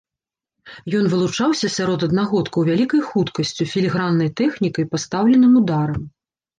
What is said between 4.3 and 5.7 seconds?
тэхнікай, пастаўленым